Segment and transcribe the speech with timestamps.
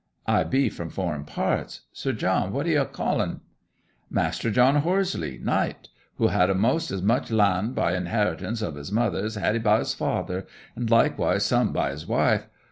[0.25, 1.81] 'I be from foreign parts.
[1.93, 3.41] Sir John what d'ye call'n?'
[4.09, 9.23] 'Master John Horseleigh, Knight, who had a'most as much lond by inheritance of his mother
[9.23, 12.47] as 'a had by his father, and likewise some by his wife.